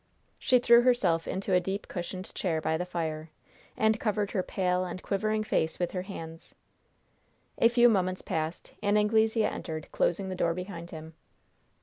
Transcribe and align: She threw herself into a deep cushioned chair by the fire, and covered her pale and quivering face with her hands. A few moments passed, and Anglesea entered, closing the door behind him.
She 0.39 0.57
threw 0.57 0.81
herself 0.81 1.27
into 1.27 1.53
a 1.53 1.59
deep 1.59 1.87
cushioned 1.87 2.33
chair 2.33 2.59
by 2.59 2.75
the 2.75 2.87
fire, 2.87 3.29
and 3.77 3.99
covered 3.99 4.31
her 4.31 4.41
pale 4.41 4.83
and 4.83 4.99
quivering 4.99 5.43
face 5.43 5.77
with 5.77 5.91
her 5.91 6.01
hands. 6.01 6.55
A 7.59 7.67
few 7.69 7.87
moments 7.87 8.23
passed, 8.23 8.71
and 8.81 8.97
Anglesea 8.97 9.45
entered, 9.45 9.89
closing 9.91 10.27
the 10.29 10.33
door 10.35 10.55
behind 10.55 10.89
him. 10.89 11.13